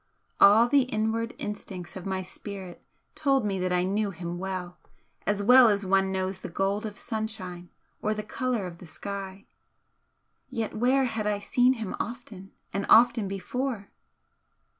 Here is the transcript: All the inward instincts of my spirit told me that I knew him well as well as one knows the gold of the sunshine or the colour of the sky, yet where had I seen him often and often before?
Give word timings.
All 0.39 0.67
the 0.67 0.85
inward 0.89 1.35
instincts 1.37 1.95
of 1.95 2.07
my 2.07 2.23
spirit 2.23 2.83
told 3.13 3.45
me 3.45 3.59
that 3.59 3.71
I 3.71 3.83
knew 3.83 4.09
him 4.09 4.39
well 4.39 4.79
as 5.27 5.43
well 5.43 5.67
as 5.69 5.85
one 5.85 6.11
knows 6.11 6.39
the 6.39 6.49
gold 6.49 6.87
of 6.87 6.95
the 6.95 6.99
sunshine 6.99 7.69
or 8.01 8.15
the 8.15 8.23
colour 8.23 8.65
of 8.65 8.79
the 8.79 8.87
sky, 8.87 9.45
yet 10.49 10.75
where 10.75 11.05
had 11.05 11.27
I 11.27 11.37
seen 11.37 11.73
him 11.73 11.95
often 11.99 12.51
and 12.73 12.87
often 12.89 13.27
before? 13.27 13.91